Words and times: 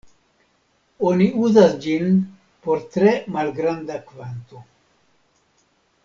Oni 1.09 1.25
uzas 1.49 1.75
ĝin 1.83 2.15
por 2.65 2.81
tre 2.95 3.13
malgranda 3.37 3.99
kvanto. 4.11 4.63